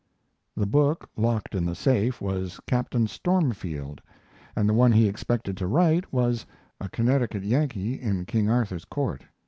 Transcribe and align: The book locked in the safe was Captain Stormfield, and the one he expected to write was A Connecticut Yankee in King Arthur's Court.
The 0.57 0.65
book 0.65 1.07
locked 1.15 1.53
in 1.53 1.63
the 1.63 1.75
safe 1.75 2.19
was 2.21 2.59
Captain 2.65 3.05
Stormfield, 3.05 4.01
and 4.55 4.67
the 4.67 4.73
one 4.73 4.91
he 4.93 5.07
expected 5.07 5.55
to 5.57 5.67
write 5.67 6.11
was 6.11 6.43
A 6.79 6.89
Connecticut 6.89 7.43
Yankee 7.43 8.01
in 8.01 8.25
King 8.25 8.49
Arthur's 8.49 8.85
Court. 8.85 9.23